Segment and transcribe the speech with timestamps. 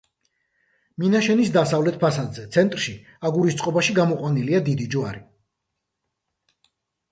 [1.03, 2.95] მინაშენის დასავლეთ ფასადზე, ცენტრში
[3.31, 5.25] აგურის წყობაში გამოყვანილია დიდი ჯვარი.